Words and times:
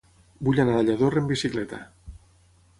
Vull 0.47 0.61
anar 0.63 0.77
a 0.79 0.85
Lladorre 0.87 1.23
amb 1.23 1.33
bicicleta. 1.35 1.83